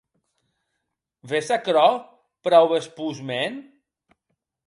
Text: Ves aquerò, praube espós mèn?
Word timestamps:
Ves 1.33 1.51
aquerò, 1.57 1.83
praube 2.49 2.81
espós 2.85 3.23
mèn? 3.31 3.59